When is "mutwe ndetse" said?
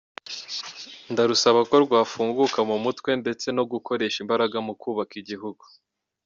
2.83-3.47